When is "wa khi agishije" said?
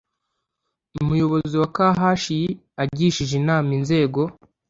1.61-3.33